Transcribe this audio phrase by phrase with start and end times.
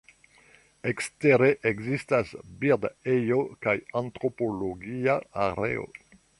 [0.91, 5.89] Ekstere ekzistas bird-ejo kaj antropologia areo.